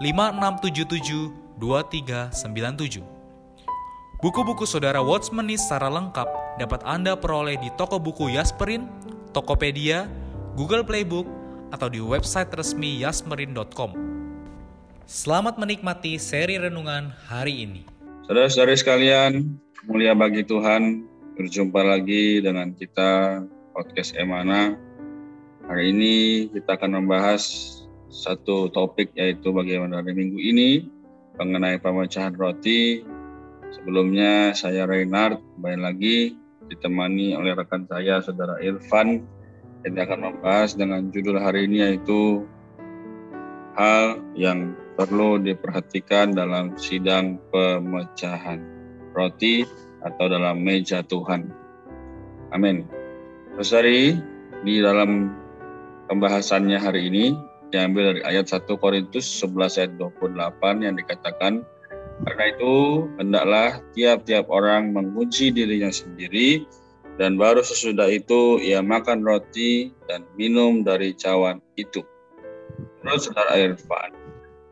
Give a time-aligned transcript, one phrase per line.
[0.00, 3.04] 5677 2397.
[4.24, 6.24] Buku-buku saudara Watchmeni secara lengkap
[6.56, 8.88] dapat Anda peroleh di toko buku Yasmerin,
[9.36, 10.08] Tokopedia,
[10.56, 11.28] Google Playbook,
[11.68, 13.92] atau di website resmi yasmerin.com.
[15.04, 17.84] Selamat menikmati seri renungan hari ini.
[18.24, 19.52] Saudara-saudari sekalian,
[19.84, 21.04] mulia bagi Tuhan,
[21.36, 23.44] berjumpa lagi dengan kita
[23.76, 24.80] podcast Emana.
[25.68, 26.14] Hari ini
[26.56, 27.44] kita akan membahas
[28.10, 30.70] satu topik yaitu bagaimana dari minggu ini
[31.38, 33.06] mengenai pemecahan roti.
[33.70, 36.34] Sebelumnya saya Reinhard kembali lagi
[36.66, 39.22] ditemani oleh rekan saya saudara Irfan
[39.86, 42.44] yang akan membahas dengan judul hari ini yaitu
[43.78, 48.60] hal yang perlu diperhatikan dalam sidang pemecahan
[49.14, 49.64] roti
[50.02, 51.48] atau dalam meja Tuhan.
[52.50, 52.84] Amin.
[53.62, 54.18] Saudari,
[54.66, 55.32] di dalam
[56.10, 57.24] pembahasannya hari ini
[57.70, 61.62] diambil dari ayat 1 Korintus 11 ayat 28 yang dikatakan
[62.20, 62.74] karena itu
[63.16, 66.68] hendaklah tiap-tiap orang mengunci dirinya sendiri
[67.16, 72.04] dan baru sesudah itu ia makan roti dan minum dari cawan itu.
[73.00, 74.12] Menurut saudara Irfan,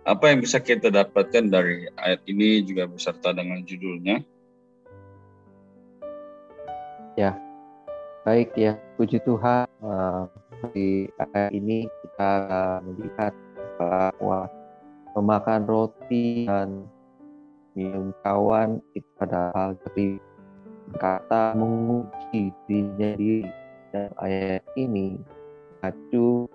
[0.05, 4.21] apa yang bisa kita dapatkan dari ayat ini juga beserta dengan judulnya?
[7.17, 7.37] Ya,
[8.29, 10.29] Baik ya, puji Tuhan uh,
[10.77, 11.89] di ayat ini
[12.19, 13.31] kita melihat
[13.79, 14.51] bahwa
[15.15, 16.83] memakan roti dan
[17.79, 20.19] minum kawan itu pada hal dari
[20.99, 23.47] kata menguji dirinya diri
[23.95, 25.15] dan ayat ini
[25.79, 26.51] mengacu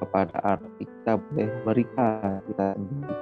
[0.00, 3.16] kepada arti kita boleh berikan kita sendiri.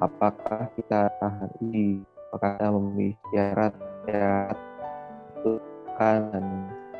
[0.00, 2.00] Apakah kita tahan ini?
[2.32, 3.76] Apakah kita memilih syarat
[4.08, 4.56] syarat
[5.44, 5.60] untuk
[6.00, 6.44] dan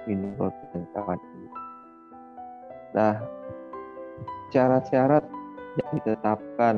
[0.04, 1.48] minum roti dan kawan ini.
[2.94, 3.16] Nah,
[4.54, 5.24] syarat-syarat
[5.74, 6.76] yang ditetapkan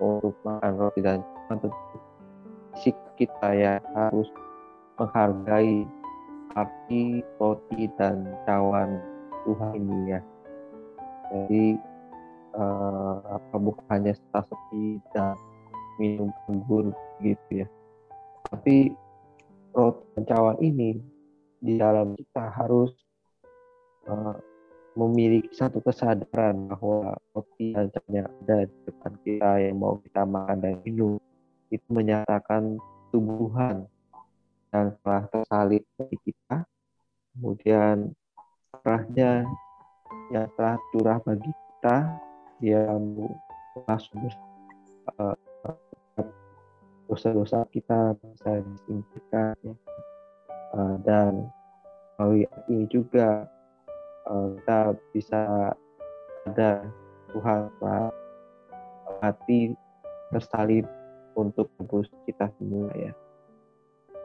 [0.00, 1.68] untuk makan roti dan tentu
[2.76, 4.28] sikap kita ya harus
[5.00, 5.84] menghargai
[6.56, 9.00] arti roti dan cawan
[9.44, 10.20] Tuhan ini ya.
[11.32, 11.66] Jadi
[12.56, 15.36] uh, apa bukan hanya seperti dan
[16.00, 17.68] minum anggur gitu ya.
[18.48, 18.92] Tapi
[19.76, 21.00] roti dan cawan ini
[21.60, 22.92] di dalam kita harus
[24.08, 24.36] uh,
[24.96, 27.20] memiliki satu kesadaran bahwa
[27.68, 31.20] dan yang ada di depan kita yang mau kita makan dan minum
[31.68, 32.80] itu menyatakan
[33.12, 33.84] tubuhan
[34.72, 36.64] yang telah tersalib bagi kita
[37.36, 38.16] kemudian
[38.72, 39.44] darahnya
[40.32, 41.96] yang telah curah bagi kita
[42.64, 42.88] dia
[43.84, 44.16] masuk
[45.20, 45.36] uh,
[47.06, 49.74] dosa-dosa kita bisa disingkirkan ya.
[50.72, 51.46] uh, dan
[52.16, 53.44] melalui ini juga
[54.30, 54.78] uh, kita
[55.14, 55.40] bisa
[56.46, 56.86] ada
[57.34, 57.70] Tuhan
[59.22, 59.74] hati
[60.30, 60.86] tersalib
[61.36, 63.12] untuk tebus kita semua ya.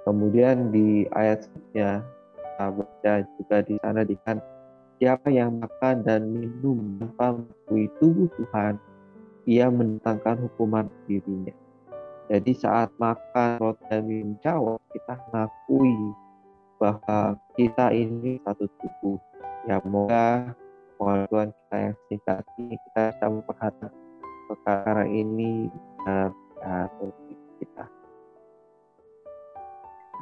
[0.01, 2.01] Kemudian di ayat selanjutnya
[2.33, 4.37] kita baca juga di sana dikan
[4.97, 8.77] siapa yang makan dan minum tanpa mengakui tubuh Tuhan,
[9.49, 11.53] ia menentangkan hukuman dirinya.
[12.29, 15.97] Jadi saat makan roti dan minum kita mengakui
[16.77, 19.17] bahwa kita ini satu tubuh.
[19.69, 20.57] Ya moga
[20.97, 23.93] Tuhan kita yang singkat ini kita bisa memperhatikan
[24.49, 25.69] perkara ini
[26.01, 26.33] benar
[27.61, 27.85] kita.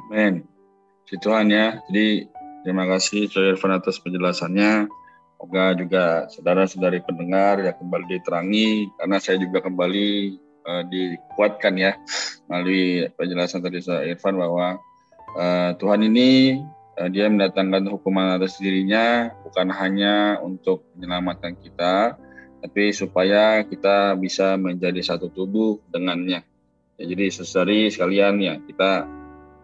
[0.08, 0.44] Amin.
[1.08, 1.80] Si Tuhan ya.
[1.88, 2.28] Jadi
[2.64, 4.88] terima kasih Saudara Irfan atas penjelasannya.
[5.40, 10.36] Semoga juga saudara-saudari pendengar ya kembali diterangi karena saya juga kembali
[10.68, 11.96] uh, dikuatkan ya
[12.44, 14.76] melalui penjelasan tadi Saudara Irfan bahwa
[15.40, 16.60] uh, Tuhan ini
[17.10, 22.18] dia mendatangkan hukuman atas dirinya bukan hanya untuk menyelamatkan kita,
[22.60, 26.44] tapi supaya kita bisa menjadi satu tubuh dengannya.
[27.00, 29.08] Ya, jadi saudari sekalian ya kita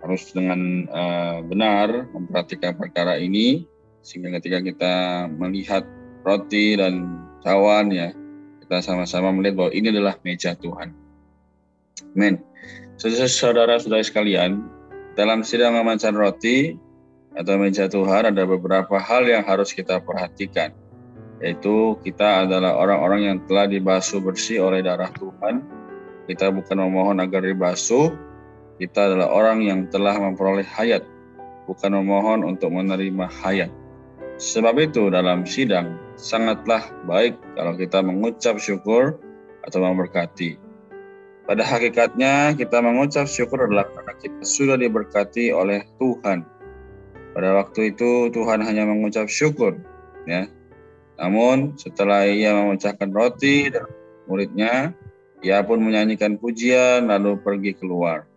[0.00, 3.68] harus dengan uh, benar memperhatikan perkara ini
[4.00, 4.94] sehingga ketika kita
[5.36, 5.84] melihat
[6.24, 8.14] roti dan cawan ya
[8.64, 10.94] kita sama-sama melihat bahwa ini adalah meja Tuhan.
[12.16, 12.40] Amin.
[12.96, 14.64] Saudara-saudara sekalian,
[15.14, 16.80] dalam sidang memancan roti
[17.36, 20.72] atau meja Tuhan ada beberapa hal yang harus kita perhatikan
[21.40, 25.60] yaitu kita adalah orang-orang yang telah dibasuh bersih oleh darah Tuhan.
[26.26, 28.10] Kita bukan memohon agar dibasuh,
[28.80, 31.04] kita adalah orang yang telah memperoleh hayat,
[31.68, 33.70] bukan memohon untuk menerima hayat.
[34.36, 39.16] Sebab itu dalam sidang sangatlah baik kalau kita mengucap syukur
[39.64, 40.60] atau memberkati.
[41.46, 46.55] Pada hakikatnya kita mengucap syukur adalah karena kita sudah diberkati oleh Tuhan.
[47.36, 49.76] Pada waktu itu Tuhan hanya mengucap syukur,
[50.24, 50.48] ya
[51.16, 53.88] namun setelah ia memecahkan roti dan
[54.28, 54.92] muridnya,
[55.40, 58.28] ia pun menyanyikan pujian lalu pergi keluar.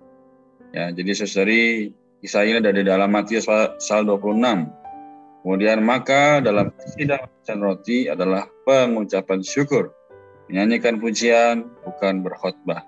[0.71, 1.91] Ya, jadi saudari
[2.23, 4.69] kisah ini ada di dalam Matius pasal 26.
[5.43, 9.91] Kemudian maka dalam sidang memecahkan roti adalah pengucapan syukur,
[10.47, 12.83] menyanyikan pujian bukan berkhotbah.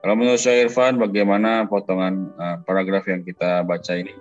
[0.00, 4.14] Kalau menurut saya Irfan, bagaimana potongan uh, paragraf yang kita baca ini?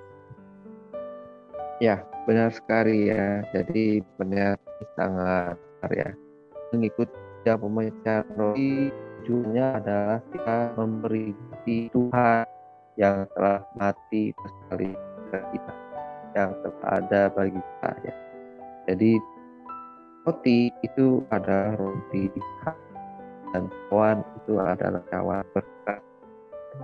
[1.84, 3.44] Ya, benar sekali ya.
[3.52, 4.56] Jadi benar
[4.96, 6.10] sangat benar ya.
[6.72, 8.90] Mengikuti yang pemecah roti
[9.22, 11.36] tujuannya adalah kita memberi
[11.92, 12.46] Tuhan
[12.96, 14.96] yang telah mati sekali
[15.36, 15.74] kita
[16.32, 18.14] yang telah ada bagi kita ya.
[18.88, 19.12] Jadi
[20.24, 22.32] roti itu adalah roti
[23.52, 26.00] dan kawan itu adalah kawan berkat.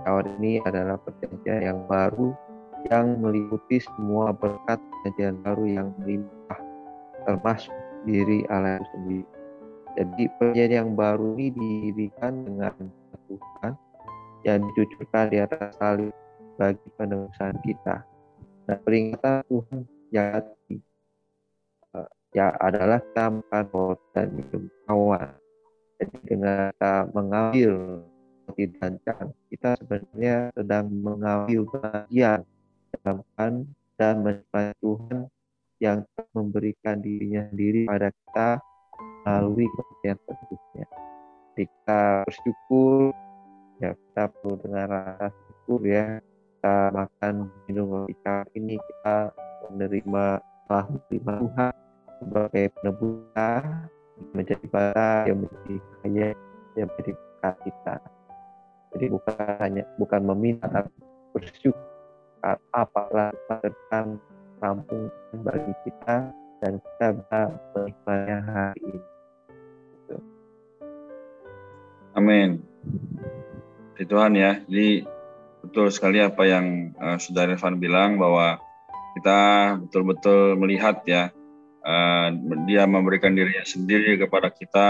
[0.04, 2.36] Kawan ini adalah perjanjian yang baru
[2.90, 6.60] yang meliputi semua berkat perjanjian baru yang melimpah
[7.28, 9.24] termasuk diri Allah itu sendiri.
[9.92, 11.50] Jadi perjanjian yang baru ini
[11.92, 12.74] didirikan dengan
[13.28, 13.72] Tuhan
[14.42, 16.14] yang dicucurkan di atas salib
[16.56, 18.02] bagi penebusan kita.
[18.66, 19.80] Nah, peringatan Tuhan
[20.10, 20.44] yang
[21.94, 25.28] uh, ya adalah kita makan dan minum kawan.
[26.00, 27.72] Jadi dengan kita mengambil
[28.48, 28.98] roti dan
[29.48, 32.42] kita sebenarnya sedang mengambil bagian
[32.92, 33.52] menyenangkan
[33.96, 35.20] dan menikmati Tuhan
[35.82, 35.98] yang
[36.36, 38.48] memberikan dirinya sendiri pada kita
[39.24, 40.86] melalui kepercayaan tersebutnya.
[41.52, 43.00] Jika bersyukur,
[43.82, 46.06] ya kita perlu dengan rasa syukur ya.
[46.22, 48.14] Kita makan minum roti
[48.54, 49.34] ini kita
[49.66, 50.26] menerima
[50.70, 51.72] telah menerima Tuhan
[52.22, 53.50] sebagai penebus kita
[54.30, 56.28] menjadi pada yang menjadi kaya
[56.78, 57.12] yang menjadi
[57.66, 57.94] kita.
[58.94, 60.94] Jadi bukan hanya bukan meminta tapi
[61.34, 61.91] bersyukur
[62.74, 64.18] apalah pekerjaan
[64.58, 65.10] kampung
[65.42, 66.30] bagi kita
[66.62, 68.14] dan kita bisa
[68.46, 69.00] hari ini.
[69.90, 70.16] Gitu.
[72.14, 72.50] Amin.
[73.98, 74.62] Di Tuhan ya.
[74.66, 75.06] Jadi
[75.62, 78.58] betul sekali apa yang uh, Saudara Irfan bilang bahwa
[79.18, 79.40] kita
[79.86, 81.30] betul-betul melihat ya
[81.86, 82.28] uh,
[82.66, 84.88] dia memberikan dirinya sendiri kepada kita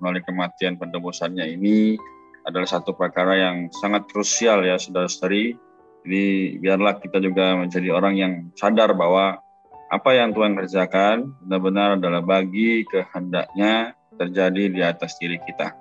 [0.00, 2.00] melalui kematian penebusannya ini
[2.44, 5.56] adalah satu perkara yang sangat krusial ya saudara-saudari
[6.04, 6.24] jadi
[6.60, 9.40] biarlah kita juga menjadi orang yang sadar bahwa
[9.88, 15.72] apa yang Tuhan kerjakan benar-benar adalah bagi kehendaknya terjadi di atas diri kita.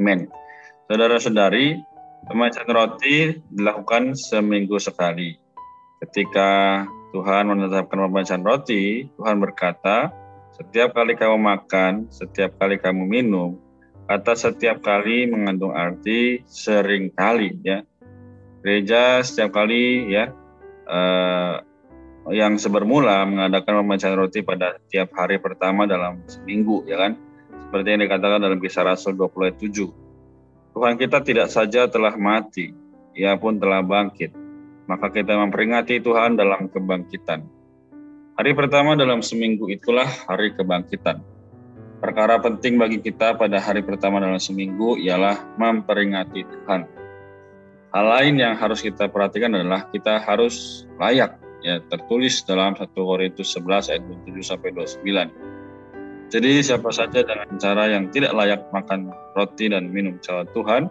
[0.00, 0.24] Amin.
[0.88, 1.76] Saudara-saudari,
[2.32, 3.16] pemecatan roti
[3.52, 5.36] dilakukan seminggu sekali.
[6.00, 10.10] Ketika Tuhan menetapkan pemecatan roti, Tuhan berkata,
[10.56, 13.60] setiap kali kamu makan, setiap kali kamu minum,
[14.04, 17.80] kata setiap kali mengandung arti sering kali ya
[18.64, 20.32] gereja setiap kali ya
[20.88, 21.60] uh,
[22.32, 27.20] yang sebermula mengadakan pembacaan roti pada tiap hari pertama dalam seminggu ya kan?
[27.68, 32.72] Seperti yang dikatakan dalam kisah Rasul 20 ayat 7 Tuhan kita tidak saja telah mati
[33.12, 34.32] ia pun telah bangkit.
[34.88, 37.44] Maka kita memperingati Tuhan dalam kebangkitan.
[38.34, 41.20] Hari pertama dalam seminggu itulah hari kebangkitan.
[42.00, 47.03] Perkara penting bagi kita pada hari pertama dalam seminggu ialah memperingati Tuhan
[47.94, 53.54] Hal lain yang harus kita perhatikan adalah kita harus layak ya tertulis dalam 1 Korintus
[53.54, 55.30] 11 ayat 27 sampai 29.
[56.26, 60.82] Jadi siapa saja dengan cara yang tidak layak makan roti dan minum cawan Tuhan,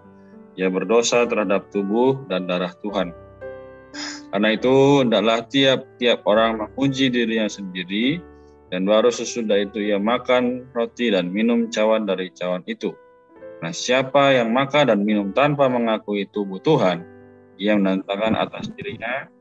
[0.55, 3.11] ia berdosa terhadap tubuh dan darah Tuhan.
[4.31, 8.23] Karena itu, hendaklah tiap-tiap orang menguji dirinya sendiri,
[8.71, 12.95] dan baru sesudah itu ia makan roti dan minum cawan dari cawan itu.
[13.63, 17.07] Nah, siapa yang makan dan minum tanpa mengakui tubuh Tuhan,
[17.55, 19.31] ia menantangkan atas dirinya.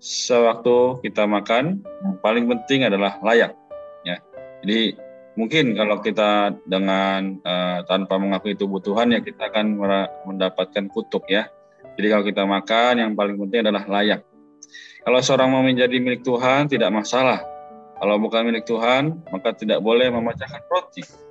[0.00, 3.52] Sewaktu kita makan, yang paling penting adalah layak.
[4.00, 4.16] Ya,
[4.64, 4.96] jadi
[5.36, 9.76] mungkin kalau kita dengan uh, tanpa mengakui tubuh Tuhan ya kita akan
[10.24, 11.52] mendapatkan kutuk ya.
[12.00, 14.24] Jadi kalau kita makan yang paling penting adalah layak.
[15.04, 17.44] Kalau seorang mau menjadi milik Tuhan tidak masalah.
[18.00, 21.25] Kalau bukan milik Tuhan maka tidak boleh memecahkan roti.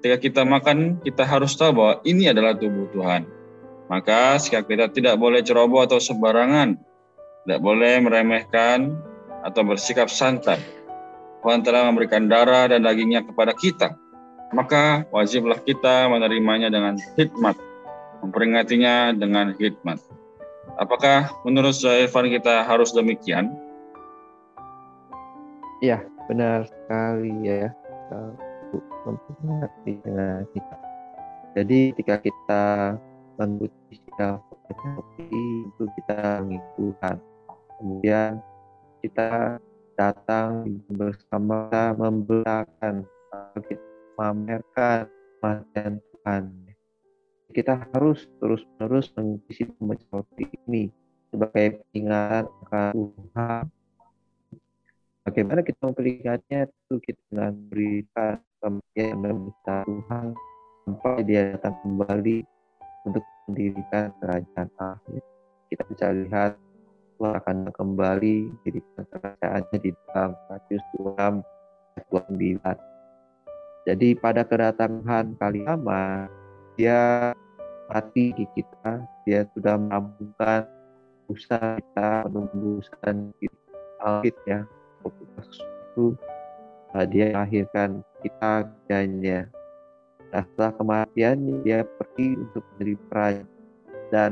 [0.00, 3.28] Ketika kita makan kita harus tahu bahwa ini adalah tubuh Tuhan.
[3.92, 6.80] Maka sikap kita tidak boleh ceroboh atau sembarangan.
[7.44, 8.96] Tidak boleh meremehkan
[9.44, 10.80] atau bersikap santai
[11.40, 13.96] Tuhan telah memberikan darah dan dagingnya kepada kita.
[14.52, 17.56] Maka wajiblah kita menerimanya dengan hikmat,
[18.20, 20.00] memperingatinya dengan hikmat.
[20.76, 23.56] Apakah menurut Evan kita harus demikian?
[25.80, 27.72] Ya, benar sekali ya.
[28.78, 30.80] Memperingati dengan hikmat.
[31.58, 32.64] Jadi ketika kita
[33.40, 34.38] mengikuti sikap
[35.18, 37.18] itu kita mengikuti.
[37.80, 38.38] Kemudian
[39.02, 39.58] kita
[39.96, 43.08] datang bersama membelakan
[43.66, 43.82] kita
[44.14, 45.08] memamerkan
[45.40, 46.44] kematian Tuhan.
[47.50, 50.92] Kita harus terus-menerus mengisi pemecah ini
[51.32, 53.64] sebagai peringatan akan Tuhan.
[55.24, 60.26] Bagaimana kita memperingatinya itu kita dengan berikan dan besar Tuhan
[60.84, 62.44] sampai dia datang kembali
[63.08, 65.22] untuk mendirikan kerajaan akhir.
[65.72, 66.52] Kita bisa lihat
[67.16, 71.40] Tuhan akan kembali jadi kerajaannya di dalam Matius 6
[71.96, 72.90] ayat 29.
[73.88, 76.28] Jadi pada kedatangan kali lama,
[76.76, 77.32] dia
[77.88, 80.68] mati di kita, dia sudah melambungkan
[81.32, 83.32] usaha kita menumbuhkan
[84.04, 84.68] alkit ya,
[85.06, 86.16] itu
[87.06, 89.46] dia melahirkan kita kerjanya.
[90.30, 93.44] Nah, setelah kematian dia pergi untuk menjadi praja
[94.10, 94.30] dan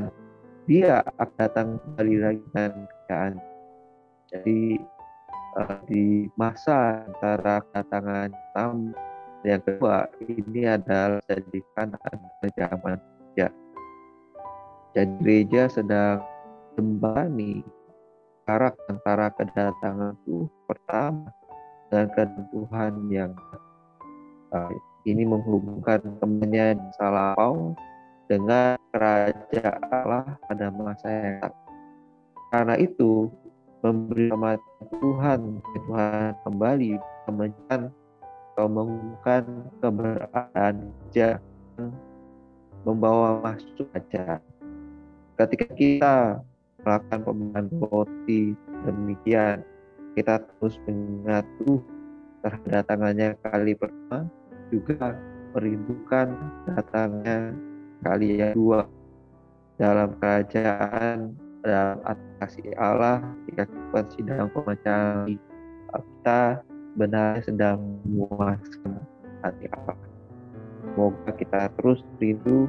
[0.67, 3.33] dia akan datang kembali lagi dengan kerjaan.
[4.29, 4.61] Jadi
[5.57, 8.93] uh, di masa antara kedatangan tamu
[9.47, 11.95] yang kedua ini adalah jadikan
[12.59, 13.47] zaman kerja.
[14.93, 16.19] Jadi gereja sedang
[16.75, 17.63] kembali
[18.47, 21.38] jarak antara kedatangan Tuhan pertama
[21.89, 23.33] dan kedatangan yang
[24.53, 24.69] uh,
[25.05, 27.73] ini menghubungkan temannya Salapau
[28.29, 31.53] dengan kerajaan Allah pada masa yang tak.
[32.49, 33.29] Karena itu,
[33.81, 34.61] memberi rahmat
[35.01, 36.91] Tuhan, Tuhan kembali
[37.25, 37.81] kemenyan
[38.53, 39.43] atau mengumumkan
[39.79, 40.75] keberadaan
[41.13, 41.39] dia
[42.83, 44.41] membawa masuk aja.
[45.39, 46.15] Ketika kita
[46.83, 48.41] melakukan pemberian roti
[48.83, 49.63] demikian,
[50.19, 51.79] kita terus mengingat tuh
[52.43, 54.27] terhadap tangannya kali pertama
[54.67, 55.15] juga
[55.55, 56.27] merindukan
[56.67, 57.55] datangnya
[58.03, 58.83] kali yang dua
[59.79, 61.33] dalam kerajaan
[61.63, 65.39] dalam atraksi Allah jika kita sidang pemecahan
[65.89, 66.61] kita
[66.99, 68.99] benar sedang memuaskan
[69.41, 69.97] hati Allah.
[70.83, 72.67] Semoga kita terus rindu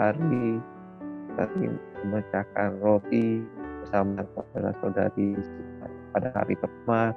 [0.00, 0.58] hari
[1.30, 1.44] kita
[2.00, 3.44] memecahkan roti
[3.84, 5.36] bersama saudara-saudari
[6.12, 7.14] pada hari pertama.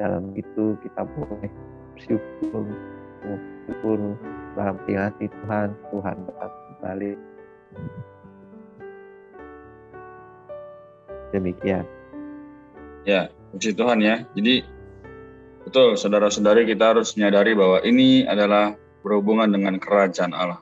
[0.00, 1.52] Dalam itu kita boleh
[1.92, 2.64] bersyukur,
[3.20, 3.98] bersyukur
[4.56, 7.12] dalam hati Tuhan, Tuhan tetap kembali.
[11.30, 11.84] Demikian.
[13.04, 14.24] Ya, puji Tuhan ya.
[14.34, 14.64] Jadi
[15.68, 20.60] betul saudara-saudari kita harus menyadari bahwa ini adalah berhubungan dengan kerajaan Allah.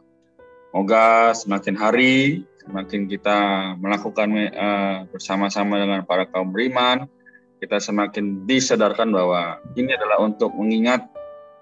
[0.68, 3.38] Semoga semakin hari semakin kita
[3.80, 7.08] melakukan uh, bersama-sama dengan para kaum beriman,
[7.58, 11.06] kita semakin disadarkan bahwa ini adalah untuk mengingat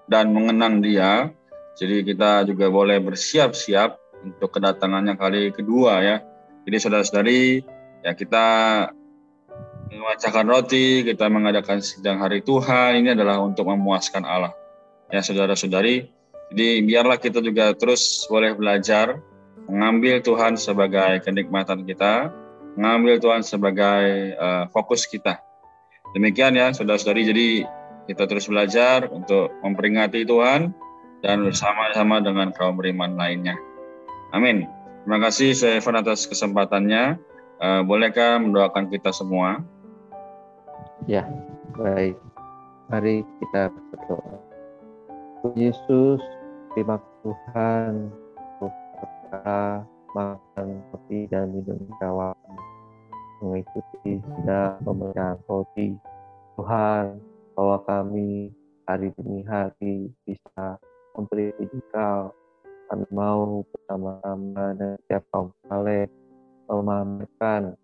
[0.07, 1.33] dan mengenang Dia
[1.77, 6.17] jadi kita juga boleh bersiap-siap untuk kedatangannya kali kedua ya.
[6.65, 7.61] Jadi saudara-saudari
[8.01, 8.45] ya kita
[9.93, 14.57] memecahkan roti, kita mengadakan sidang hari Tuhan ini adalah untuk memuaskan Allah.
[15.13, 16.09] Ya saudara-saudari,
[16.51, 19.21] jadi biarlah kita juga terus boleh belajar
[19.69, 22.33] mengambil Tuhan sebagai kenikmatan kita,
[22.73, 25.46] mengambil Tuhan sebagai uh, fokus kita.
[26.17, 27.47] Demikian ya saudara-saudari, jadi
[28.09, 30.73] kita terus belajar untuk memperingati Tuhan,
[31.21, 33.53] dan bersama-sama dengan kaum beriman lainnya.
[34.33, 34.65] Amin.
[35.05, 37.21] Terima kasih saya Evan atas kesempatannya.
[37.61, 39.61] Uh, bolehkah mendoakan kita semua?
[41.05, 41.25] Ya,
[41.77, 42.17] baik.
[42.89, 44.41] Mari kita berdoa.
[45.53, 46.21] Yesus,
[46.73, 48.09] terima Tuhan
[48.57, 49.85] kita
[50.17, 52.33] makan roti dan minum kawan
[53.41, 55.97] mengikuti sidang pemecahan roti.
[56.57, 57.21] Tuhan,
[57.53, 58.49] bahwa kami
[58.89, 60.77] hari demi hari bisa
[61.13, 61.53] memberi
[61.93, 62.33] kau
[62.87, 66.07] kami mau bersama-sama dan setiap kaum saleh
[66.71, 67.75] memamerkan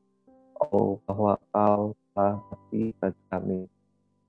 [0.72, 3.62] oh bahwa kau telah mati bagi kami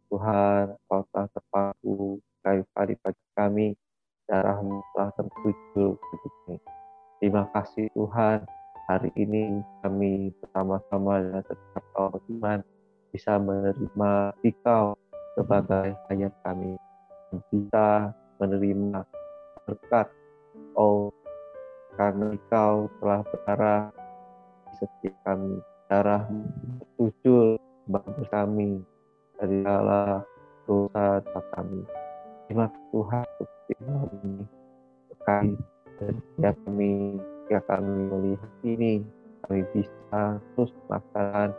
[0.08, 3.66] Tuhan kau telah terpaku kayu padi bagi kami,
[4.28, 6.56] darahmu telah tertuju hidupnya.
[7.18, 8.44] Terima kasih Tuhan,
[8.84, 12.58] hari ini kami bersama-sama dengan setiap orang iman
[13.14, 14.12] bisa menerima
[14.44, 14.98] Dikau
[15.38, 16.76] sebagai ayat kami.
[17.32, 18.12] Dan bisa
[18.42, 19.00] menerima
[19.64, 20.06] berkat
[20.74, 21.10] Oh
[21.94, 23.82] karena Engkau telah berdarah
[24.66, 25.54] di setiap kami
[25.86, 26.26] darah
[26.98, 27.54] tujuh
[27.86, 28.82] bagi kami
[29.38, 30.26] dari segala
[30.66, 31.22] dosa
[31.54, 31.80] kami.
[32.44, 34.44] Terima Tuhan untuk ini
[35.08, 35.58] berkait
[36.02, 36.92] dan setiap kami
[37.44, 39.04] jika kami melihat ini
[39.44, 41.52] kami bisa terus melaksanakan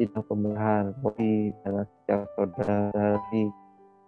[0.00, 0.84] sidang pembelahan.
[1.04, 3.44] Roti dengan setiap saudara-saudari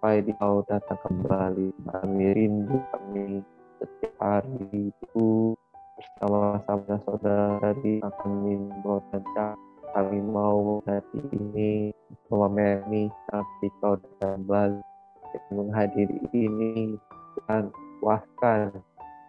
[0.01, 3.45] supaya kau datang kembali kami rindu kami
[3.77, 5.53] setiap hari itu
[6.01, 9.21] bersama-sama saudara dari mimbo dan
[9.93, 11.93] kami mau hari ini
[12.33, 14.81] memameni sampai kau kembali
[15.53, 16.97] menghadiri ini
[17.45, 17.69] dan
[18.01, 18.73] puaskan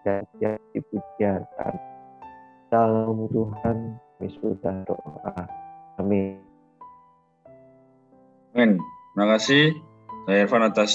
[0.06, 1.42] dan jadi pujian
[2.72, 3.78] dalam Tuhan
[4.18, 5.34] kami sudah doa
[6.00, 6.40] amin
[8.54, 8.78] amin
[9.14, 9.76] terima kasih
[10.26, 10.92] saya Irfan atas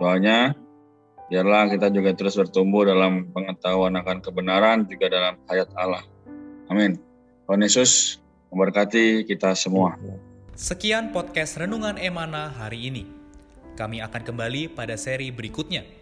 [0.00, 0.56] doanya
[1.32, 6.04] Biarlah kita juga terus bertumbuh dalam pengetahuan akan kebenaran juga dalam hayat Allah.
[6.68, 7.00] Amin.
[7.48, 8.20] Tuhan Yesus
[8.52, 9.96] memberkati kita semua.
[10.52, 13.08] Sekian podcast Renungan Emana hari ini.
[13.80, 16.01] Kami akan kembali pada seri berikutnya.